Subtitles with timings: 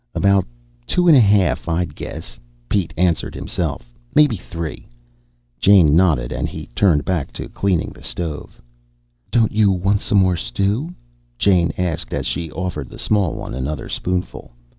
[0.15, 0.45] "About
[0.87, 3.93] two and a half, I'd guess," Pete answered himself.
[4.15, 4.87] "Maybe three."
[5.59, 8.59] Jane nodded and he turned back to cleaning the stove.
[9.29, 10.95] "Don't you want some more stew?"
[11.37, 14.51] Jane asked as she offered the small one another spoonful.